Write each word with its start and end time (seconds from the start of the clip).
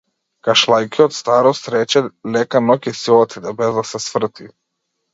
Кашлајќи 0.45 1.03
од 1.05 1.13
старост, 1.17 1.69
рече 1.77 2.03
лека 2.39 2.65
ноќ 2.73 2.81
и 2.95 2.97
си 3.03 3.17
отиде, 3.21 3.57
без 3.63 3.81
да 3.81 3.89
се 3.95 4.07
сврти. 4.11 4.55